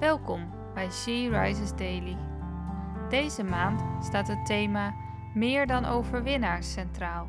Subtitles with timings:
[0.00, 2.16] Welkom bij She Rises Daily.
[3.08, 4.94] Deze maand staat het thema
[5.34, 7.28] Meer dan overwinnaars centraal.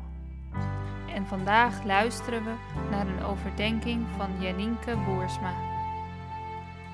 [1.08, 2.54] En vandaag luisteren we
[2.90, 5.54] naar een overdenking van Janinke Boersma.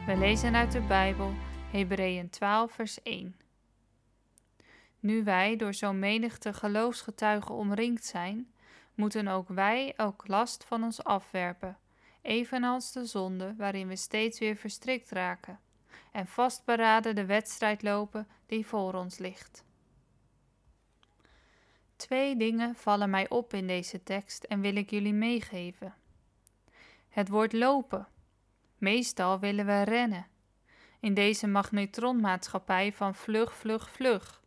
[0.07, 1.33] We lezen uit de Bijbel
[1.71, 3.37] Hebreeën 12 vers 1.
[5.01, 8.53] Nu wij door zo'n menigte geloofsgetuigen omringd zijn,
[8.95, 11.79] moeten ook wij elk last van ons afwerpen,
[12.23, 15.61] evenals de zonde waarin we steeds weer verstrikt raken,
[16.17, 19.65] en vastberaden de wedstrijd lopen die voor ons ligt.
[21.97, 25.95] Twee dingen vallen mij op in deze tekst en wil ik jullie meegeven.
[27.09, 28.09] Het woord lopen.
[28.79, 30.27] Meestal willen we rennen.
[31.01, 34.43] In deze magnetronmaatschappij van vlug, vlug, vlug.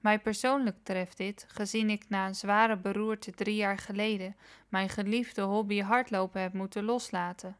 [0.00, 4.36] Mij persoonlijk treft dit, gezien ik na een zware beroerte drie jaar geleden
[4.68, 7.56] mijn geliefde hobby hardlopen heb moeten loslaten.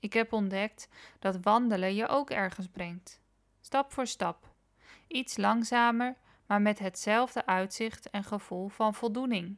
[0.00, 3.20] Ik heb ontdekt dat wandelen je ook ergens brengt.
[3.60, 4.54] Stap voor stap.
[5.06, 6.16] Iets langzamer,
[6.46, 9.56] maar met hetzelfde uitzicht en gevoel van voldoening.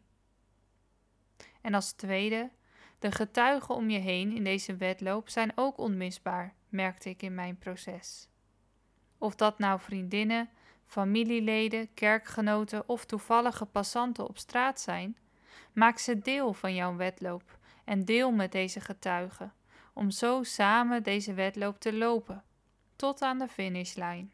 [1.60, 2.50] En als tweede,
[2.98, 7.58] de getuigen om je heen in deze wedloop zijn ook onmisbaar, merkte ik in mijn
[7.58, 8.28] proces.
[9.18, 10.50] Of dat nou vriendinnen,
[10.84, 15.16] familieleden, kerkgenoten of toevallige passanten op straat zijn,
[15.72, 19.52] maak ze deel van jouw wedloop en deel met deze getuigen,
[19.92, 22.42] om zo samen deze wedloop te lopen,
[22.96, 24.32] tot aan de finishlijn.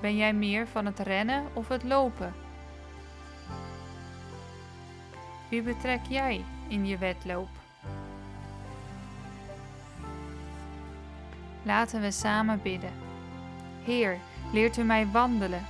[0.00, 2.34] Ben jij meer van het rennen of het lopen?
[5.50, 7.48] Wie betrek jij in je wedloop?
[11.62, 12.92] Laten we samen bidden.
[13.84, 14.18] Heer,
[14.52, 15.66] leert u mij wandelen.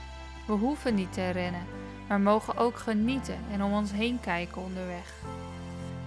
[0.47, 1.67] We hoeven niet te rennen,
[2.09, 5.23] maar mogen ook genieten en om ons heen kijken onderweg.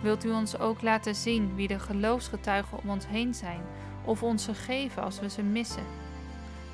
[0.05, 3.61] Wilt u ons ook laten zien wie de geloofsgetuigen om ons heen zijn,
[4.03, 5.83] of ons geven als we ze missen?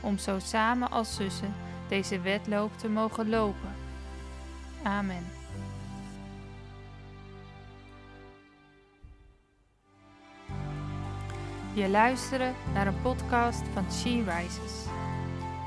[0.02, 1.54] Om zo samen als zussen
[1.88, 3.76] deze wedloop te mogen lopen.
[4.84, 5.26] Amen.
[11.74, 14.86] Je luistert naar een podcast van She Rises.